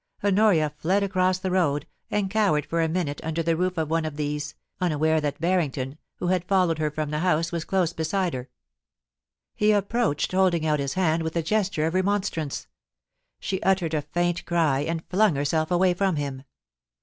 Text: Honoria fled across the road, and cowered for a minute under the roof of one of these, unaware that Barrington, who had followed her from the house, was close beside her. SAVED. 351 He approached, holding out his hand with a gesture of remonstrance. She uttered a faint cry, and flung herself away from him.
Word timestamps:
Honoria 0.23 0.73
fled 0.77 1.03
across 1.03 1.37
the 1.37 1.51
road, 1.51 1.85
and 2.09 2.27
cowered 2.31 2.65
for 2.65 2.81
a 2.81 2.87
minute 2.89 3.21
under 3.23 3.43
the 3.43 3.55
roof 3.55 3.77
of 3.77 3.91
one 3.91 4.03
of 4.03 4.15
these, 4.17 4.55
unaware 4.79 5.21
that 5.21 5.39
Barrington, 5.39 5.99
who 6.15 6.29
had 6.29 6.43
followed 6.47 6.79
her 6.79 6.89
from 6.89 7.11
the 7.11 7.19
house, 7.19 7.51
was 7.51 7.65
close 7.65 7.93
beside 7.93 8.33
her. 8.33 8.49
SAVED. 8.49 9.59
351 9.59 9.67
He 9.67 9.71
approached, 9.77 10.31
holding 10.31 10.65
out 10.65 10.79
his 10.79 10.95
hand 10.95 11.21
with 11.21 11.35
a 11.35 11.43
gesture 11.43 11.85
of 11.85 11.93
remonstrance. 11.93 12.65
She 13.39 13.61
uttered 13.61 13.93
a 13.93 14.01
faint 14.01 14.43
cry, 14.45 14.79
and 14.79 15.05
flung 15.07 15.35
herself 15.35 15.69
away 15.69 15.93
from 15.93 16.15
him. 16.15 16.45